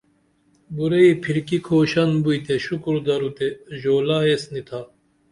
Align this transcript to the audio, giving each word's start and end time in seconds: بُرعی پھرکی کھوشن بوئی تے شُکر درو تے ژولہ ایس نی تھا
بُرعی 0.75 1.11
پھرکی 1.23 1.57
کھوشن 1.65 2.09
بوئی 2.23 2.39
تے 2.45 2.55
شُکر 2.65 2.95
درو 3.05 3.29
تے 3.37 3.47
ژولہ 3.81 4.17
ایس 4.27 4.43
نی 4.51 4.61
تھا 4.67 4.81